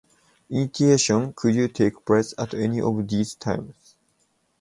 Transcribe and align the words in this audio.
Initiation 0.49 1.31
could 1.31 1.75
take 1.75 2.03
place 2.05 2.33
at 2.39 2.55
any 2.55 2.81
of 2.81 3.07
these 3.07 3.35
times. 3.35 3.93